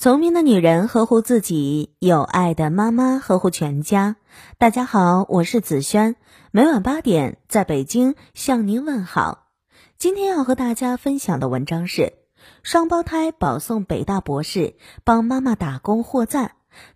[0.00, 4.16] 聪明的女人呵护自己，有爱的妈妈呵护全家。
[4.56, 6.16] 大家好，我是子轩，
[6.52, 9.48] 每晚八点在北京向您问好。
[9.98, 12.14] 今天要和大家分享的文章是：
[12.62, 14.74] 双胞胎保送北大博士，
[15.04, 16.52] 帮妈妈打工获赞。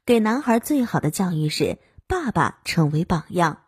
[0.07, 1.77] 给男孩最好的教育是
[2.07, 3.59] 爸爸成为榜样。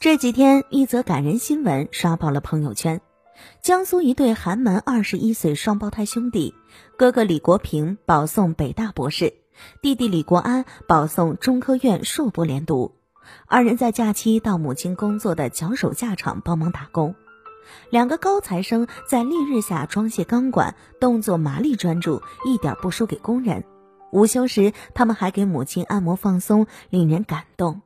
[0.00, 3.00] 这几天，一则感人新闻刷爆了朋友圈。
[3.62, 6.54] 江苏一对寒门二十一岁双胞胎兄弟，
[6.96, 9.34] 哥哥李国平保送北大博士，
[9.82, 12.96] 弟弟李国安保送中科院硕博连读。
[13.46, 17.14] 二人在假期到母亲工作的脚手架厂帮忙打工。
[17.90, 23.64] 两个高材生在烈日下装卸钢管，动作麻利专注，一点不输给工人。
[24.10, 27.82] 午休时，他们还给母亲按摩放松，令人感动。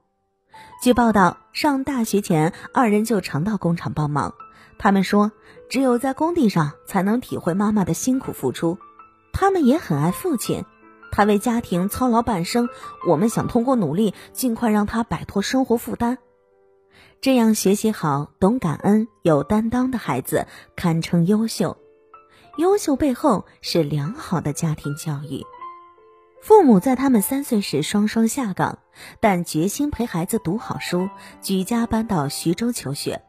[0.81, 4.33] 据报道，上大学前，二人就常到工厂帮忙。
[4.79, 5.33] 他们说，
[5.69, 8.79] 只有在工地上才能体会妈妈的辛苦付出。
[9.33, 10.65] 他们也很爱父亲，
[11.11, 12.69] 他为家庭操劳半生，
[13.07, 16.19] 我们想通过努力尽快让他摆脱生活负担。
[17.21, 21.79] 这样学习好、懂感恩、有担当的孩子，堪称优秀。
[22.59, 25.43] 优秀背后是良好的家庭教育。
[26.43, 28.79] 父母在他们三岁时双双下岗，
[29.19, 31.09] 但决心陪孩子读好书，
[31.41, 33.23] 举家搬到徐州求学。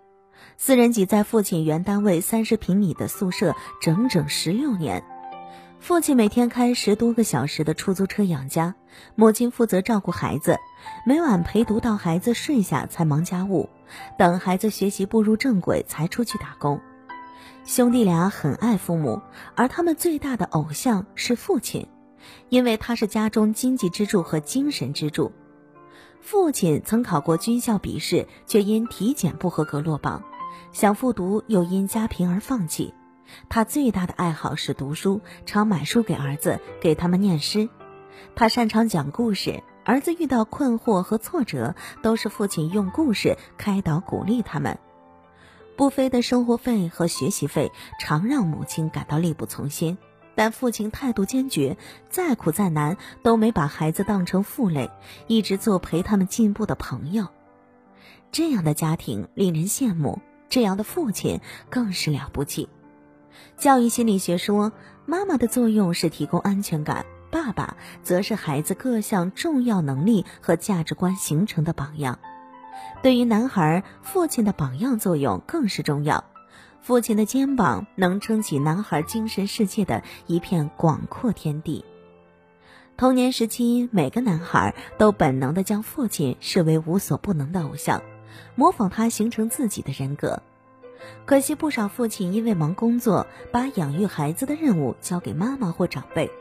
[0.58, 5.04] 四人挤在父亲原单位三十平米的宿舍整整十六年，
[5.80, 8.76] 父亲每天开十多个小时的出租车养家，
[9.16, 10.58] 母亲负责照顾孩子，
[11.06, 13.70] 每晚陪读到孩子睡下才忙家务，
[14.18, 16.80] 等孩子学习步入正轨才出去打工。
[17.66, 19.22] 兄弟俩很爱父母，
[19.56, 21.88] 而他们最大的偶像是父亲，
[22.50, 25.32] 因为他是家中经济支柱和精神支柱。
[26.22, 30.24] 父亲曾考过军校笔试，却因体检不合格落榜。
[30.72, 32.94] 想复读，又因家贫而放弃。
[33.50, 37.70] 他最大的爱好是读书，常买书给儿子，给他们念诗。
[38.36, 44.78] 他擅长讲故事，儿子遇到困惑和挫折，都是父亲用故事开导鼓励他们。
[45.76, 49.98] 不菲的生活费和学习费常让母亲感到力不从心，
[50.36, 51.78] 但父亲态度坚决，
[52.10, 54.92] 再苦再难都没把孩子当成负累，
[55.28, 57.28] 一直做陪他们进步的朋友。
[58.32, 60.22] 这样的家庭令人羡慕。
[60.56, 62.70] 这样的父亲更是了不起。
[63.58, 64.72] 教育心理学说，
[65.06, 72.20] 妈妈的作用是提供安全感，爸爸则是孩子各项重要能力和价值观形成的榜样。
[73.04, 76.24] 对于男孩，父亲的榜样作用更是重要。
[76.80, 81.84] 父亲的肩膀能撑起男孩精神世界的一片广阔天地。
[82.96, 88.02] 童年时期，每个男孩都本能地将父亲视为无所不能的偶像。
[88.56, 90.42] 模仿他形成自己的人格，
[91.26, 96.32] 可惜不少父亲因为忙工作，把养育孩子的任务交给妈妈或长辈，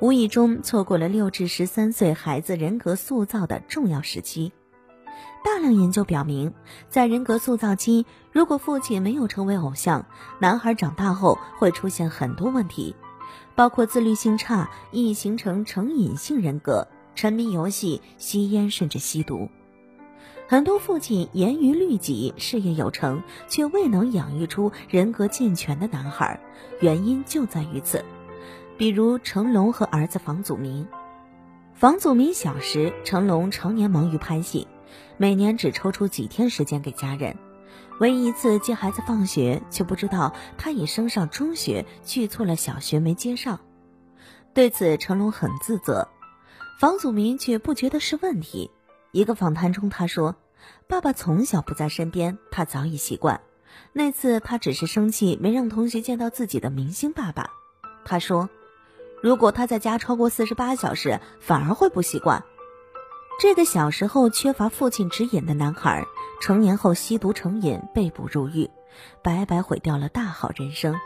[0.00, 4.52] 无意中错过了六至十三岁孩子人格塑造的重要时期。
[5.44, 6.54] 大量研究表明，
[6.88, 10.06] 在人格塑造期，如果父亲没有成为偶像，
[10.38, 12.96] 男孩长大后会出现很多问题，
[13.54, 19.50] 包括自律性差，易形成成瘾性人格，沉迷游戏、吸烟甚至吸毒。
[20.46, 26.38] 很多父亲严于律己，事业有成，却未能养育出人格健全的男孩，
[26.80, 28.04] 原因就在于此。
[28.76, 30.86] 比如成龙和儿子房祖名。
[31.72, 34.68] 房祖名小时，成龙常年忙于拍戏，
[35.16, 37.36] 每年只抽出几天时间给家人。
[38.00, 43.60] 唯一一次接孩子放学，却不知道他已升上中学，去错了小学没接上。
[44.52, 46.08] 对此，成龙很自责，
[46.78, 48.70] 房祖名却不觉得是问题。
[49.14, 50.34] 一个访谈中，他说
[50.88, 53.40] ：“爸爸从小不在身边，他早已习惯。
[53.92, 57.48] 那次他只是生气，没让同学见到自己的明星爸爸。”
[58.04, 58.50] 他说
[59.22, 62.42] ：“如果他在家超过四十八小时，反而会不习惯。”
[63.40, 66.04] 这个小时候缺乏父亲指引的男孩，
[66.40, 68.68] 成年后吸毒成瘾，被捕入狱，
[69.22, 70.98] 白白毁掉了大好人生。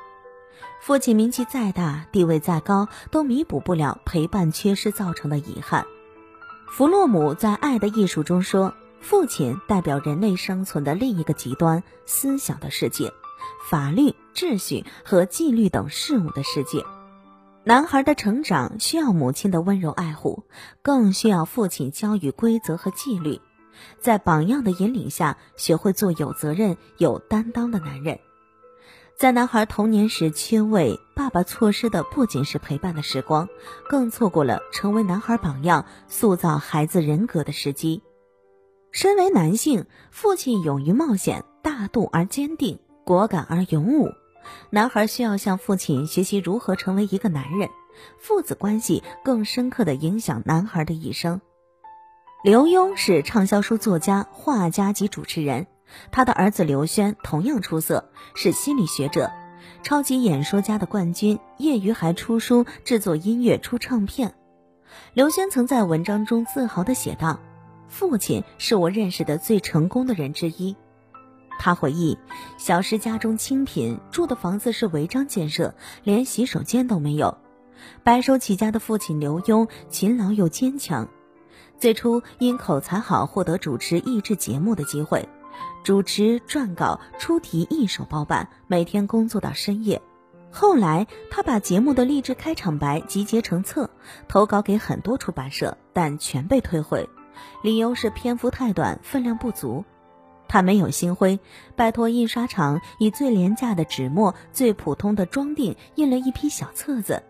[0.81, 5.85] 父亲名气再大，地位再高，都弥补不了陪伴缺失造成的遗憾。
[6.71, 13.11] 弗洛姆在《爱的艺术》中说：“父亲代表人类生存的另一个极端——思想的世界，
[13.69, 16.85] 法律、秩序和纪律等事物的世界。
[17.65, 20.45] 男孩的成长需要母亲的温柔爱护，
[20.83, 23.41] 更需要父亲教育规则和纪律，
[23.99, 28.21] 在榜样的引领下，学会做有责任、有担当的男人。”
[29.19, 33.49] 在男孩童年时缺位，爸爸错失的不仅是陪伴的时光，
[33.89, 38.01] 更错过了成为男孩榜样、塑造孩子人格的时机。
[38.93, 44.09] 身为男性，父亲勇于冒险，大度而坚定，果敢而勇武。
[44.71, 47.69] 男孩需要向父亲学习如何成为一个男人。
[48.21, 51.41] 父子关系更深刻的影响男孩的一生。
[52.45, 55.67] 刘墉是畅销书作家、画家及主持人，
[56.11, 59.31] 他的儿子刘轩同样出色，是心理学者、
[59.83, 64.35] 超级演说家的冠军，业余还出书、制作音乐、出唱片。
[65.15, 67.41] 刘轩曾在文章中自豪地写道
[67.89, 70.77] ：“父亲是我认识的最成功的人之一。”
[71.61, 72.17] 他回忆，
[72.57, 75.75] 小时家中清贫，住的房子是违章建设，
[76.05, 77.37] 连洗手间都没有。
[78.05, 81.09] 白手起家的父亲刘墉勤劳又坚强，
[81.79, 85.29] 最初因口才好获得主持益智节目的机会，
[85.85, 90.03] 主持、撰稿、出题一手包办，每天工作到深夜。
[90.51, 93.91] 后来他把节目的励志开场白集结成册，
[94.29, 97.09] 投稿给很多出版社，但全被退回，
[97.63, 99.85] 理由是篇幅太短，分量不足。
[100.49, 101.39] 他没有心灰，
[101.77, 107.23] 拜托印刷厂以最廉价的纸墨、最普通的装订印了一批小册子。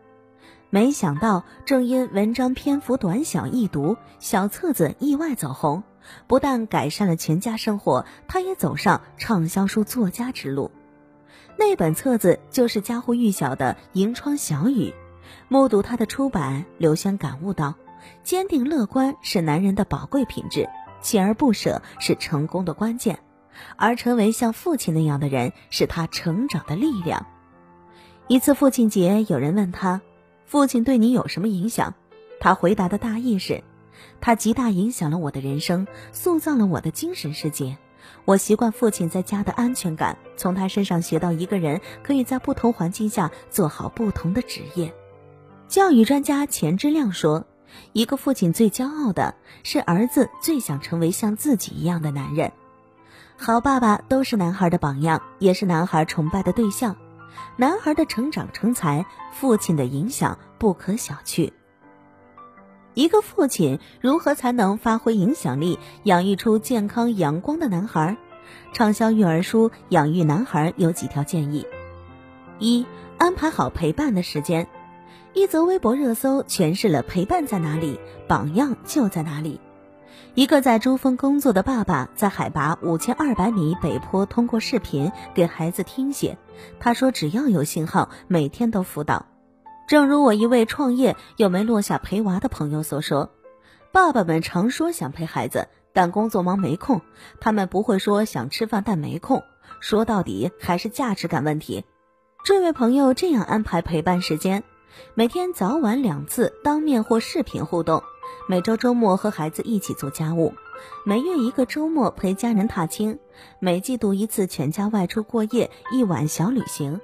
[0.71, 5.83] 没想到，正因文章篇幅短小易读，小册子意外走红，
[6.27, 10.71] 不但改善了全家生活，他也走上畅销书作家之路。
[11.57, 14.91] 那本册子就是家喻户晓的《银窗小雨》。
[15.49, 17.75] 目睹他的出版，刘轩感悟到：
[18.23, 20.69] 坚定乐观是男人的宝贵品质，
[21.03, 23.19] 锲而不舍是成功的关键，
[23.77, 27.27] 而成为像父亲那样的人，是他成长的力量。
[28.29, 30.01] 一次父亲节，有人问他。
[30.47, 31.93] 父亲对你有什么影响？
[32.41, 33.63] 他回答的大意是：
[34.21, 37.77] 他极大影响了我的人生，塑造了我的精神世界。
[38.25, 44.95] 我习惯父亲在家的安全感，从他身上学到一个人可以在不同环境下做好不同的职业。
[45.69, 47.47] 教育专家钱之亮说
[47.93, 52.53] ：“一个父亲最骄傲的是儿子最想成为像自己一样的男人。
[53.37, 56.97] 好爸爸都是男孩的榜样，也是男孩崇拜的对象。”
[57.57, 61.53] 男孩的成长成才，父亲的影响不可小觑。
[62.95, 68.17] 一个父亲如何才能发挥影响力，养育出健康阳光的男孩？
[68.73, 71.67] 畅销育儿书《养育男孩》有几条建议：
[72.59, 72.87] 一、
[73.19, 74.67] 安排好陪伴的时间。
[75.35, 79.61] 一则微博热搜诠释了陪伴在哪里，榜样就在哪里。
[80.35, 86.39] 一个在珠峰工作的爸爸，在海拔五千二百米北坡通过视频给孩子听写。
[86.81, 89.27] 他说：“只要有信号，每天都辅导。”
[89.89, 93.31] 正如我一位创业又没落下陪娃的朋友所说
[93.91, 97.01] ：“爸爸们常说想陪孩子，但工作忙没空。
[97.41, 99.43] 他们不会说想吃饭但没空。
[99.81, 101.87] 说到底还是价值感问题。”
[102.45, 104.63] 这位朋友这样安排陪伴时间：
[105.15, 108.03] 每天早晚两次当面或视频互动。
[108.47, 110.53] 每周周末和孩子一起做家务，
[111.07, 113.19] 每月一个周末陪家人踏青，
[113.59, 117.01] 每季度一次全家外出过夜一晚小旅行。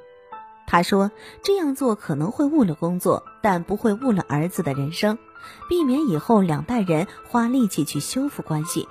[0.67, 1.11] 他说
[1.43, 5.19] 这样做可能会误了工作，但不会误了儿子的人生，
[5.69, 8.89] 避免以后两代人花力气去修复关系。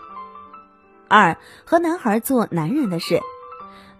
[1.07, 3.19] 二和男孩做男人的事，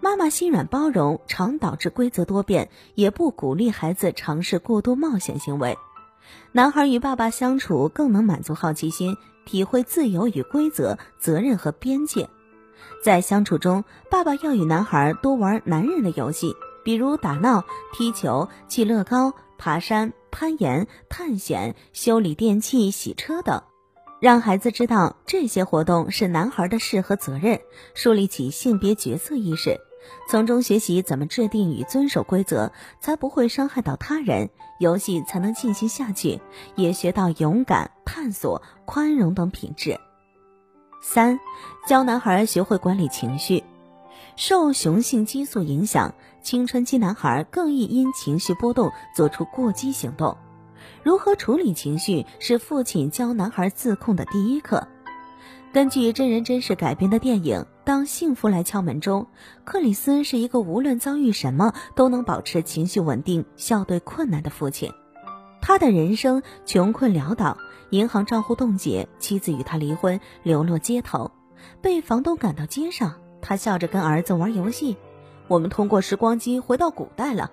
[0.00, 5.78] 妈妈心软包容常导致规则多变，也不鼓励孩子尝试过多冒险行为。
[6.52, 12.28] 男孩与爸爸相处更能满足好奇心，体会自由与规则、责任和边界。
[13.02, 23.62] 在相处中，爸爸要与男孩多玩男人的游戏，比如打闹、踢球、砌乐高、爬山、攀岩、探险、修理电器、洗车等，
[24.20, 27.60] 让孩子知道这些活动是男孩的事和责任，
[27.94, 29.80] 树立起性别角色意识。
[30.28, 32.70] 从中学习怎么制定与遵守规则，
[33.00, 36.42] 才不会伤害到他人，游戏才能进行下去，
[36.74, 39.98] 也学到勇敢、探索、宽容等品质。
[41.00, 41.40] 三，
[41.86, 43.64] 教男孩学会管理情绪。
[44.36, 50.36] 受雄性激素影响，青春期男孩更易因情绪波动做出过激行动。
[51.02, 54.86] 如何处理情绪，是父亲教男孩自控的第一课。
[55.72, 59.26] 根据真人真事改编的电影《当幸福来敲门》中，
[59.64, 64.92] 克里斯是一个无论遭遇什么都能保持情绪稳定、笑对困难的父亲。
[65.60, 67.56] 他的人生穷困潦倒，
[67.90, 71.30] 银行账户冻结，妻子与他离婚，流落街头，
[71.80, 73.14] 被房东赶到街上。
[73.46, 74.96] 他笑着跟儿子玩游戏
[75.48, 77.50] ：“我们通过时光机回到古代了。”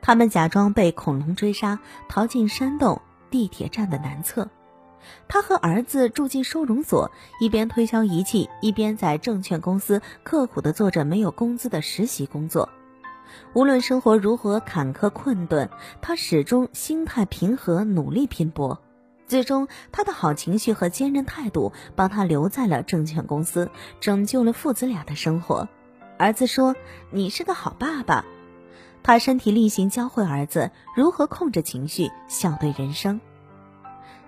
[0.00, 4.48] 他们假装被恐龙追杀，逃进山洞地铁站的南侧。
[5.26, 12.68] 他和儿子住进收容所，一边推销仪器，一边在证券公司刻苦地做着没有工资的实习工作。
[13.52, 15.68] 无论生活如何坎坷困顿，
[16.00, 18.80] 他始终心态平和，努力拼搏。
[19.28, 25.68] 最终，他的好情绪和坚韧态度帮他留在了证券公司，拯救了父子俩的生活。
[26.18, 26.76] 儿子说
[27.10, 28.24] ：“你是个好爸爸。”
[29.02, 33.20] 他身体力行教会儿子如何控制情绪，笑对人生。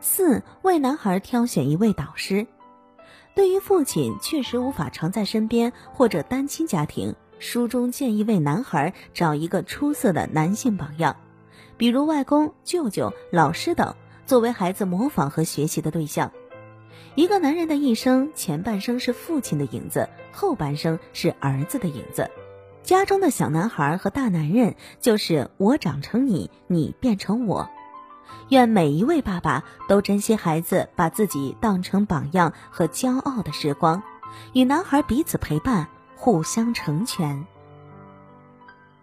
[0.01, 2.47] 四为男孩挑选一位导师。
[3.35, 11.17] 对于父亲确实无法常在身边或者单亲家庭，书中建议为男孩找一个出色的男性榜样，
[11.77, 13.95] 比如外公、舅舅、老师等，
[14.29, 16.31] 作为孩子模仿和学习的对象。
[17.15, 22.31] 一个男人的一生，前半生是父亲的影子，后半生是儿子的影子。
[22.83, 27.71] 家中的小男孩和大男人，就是我长成你，你变成我。
[28.51, 34.03] 愿每一位爸爸都珍惜孩子把自己当成榜样和骄傲的时光，
[34.53, 37.47] 与男孩彼此陪伴，互相成全。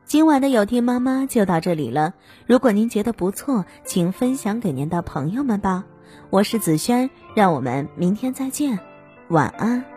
[0.05, 2.13] 今晚的有听妈妈就到这里了。
[2.45, 5.83] 如果您觉得不错，请分享给您的朋友们吧。
[6.29, 8.77] 我是子轩，让我们明天再见，
[9.29, 9.94] 晚安。